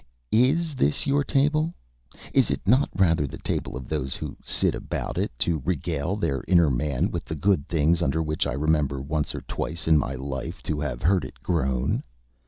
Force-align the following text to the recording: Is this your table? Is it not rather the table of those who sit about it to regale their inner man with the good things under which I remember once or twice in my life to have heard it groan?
Is 0.33 0.73
this 0.73 1.05
your 1.05 1.23
table? 1.23 1.75
Is 2.33 2.49
it 2.49 2.61
not 2.65 2.89
rather 2.95 3.27
the 3.27 3.37
table 3.37 3.77
of 3.77 3.87
those 3.87 4.15
who 4.15 4.35
sit 4.43 4.73
about 4.73 5.15
it 5.19 5.31
to 5.37 5.61
regale 5.63 6.15
their 6.15 6.43
inner 6.47 6.71
man 6.71 7.11
with 7.11 7.23
the 7.25 7.35
good 7.35 7.67
things 7.67 8.01
under 8.01 8.23
which 8.23 8.47
I 8.47 8.53
remember 8.53 8.99
once 8.99 9.35
or 9.35 9.41
twice 9.41 9.87
in 9.87 9.99
my 9.99 10.15
life 10.15 10.63
to 10.63 10.79
have 10.79 11.03
heard 11.03 11.23
it 11.23 11.43
groan? 11.43 12.01